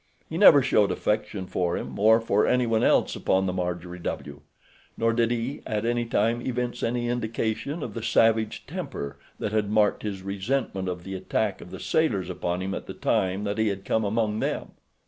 [0.27, 4.41] He never showed affection for him, or for anyone else upon the Marjorie W.,
[4.97, 9.69] nor did he at any time evince any indication of the savage temper that had
[9.69, 13.59] marked his resentment of the attack of the sailors upon him at the time that
[13.59, 14.71] he had come among them.